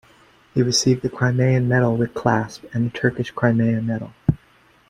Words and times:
He 0.55 0.63
received 0.63 1.03
the 1.03 1.11
Crimean 1.11 1.67
Medal 1.67 1.95
with 1.95 2.15
clasp, 2.15 2.63
and 2.73 2.87
the 2.87 2.89
Turkish 2.97 3.29
Crimea 3.29 3.83
Medal. 3.83 4.11